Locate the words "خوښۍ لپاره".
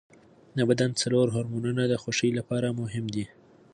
2.01-2.77